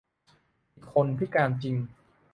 [0.75, 1.75] มีคนพิการจริง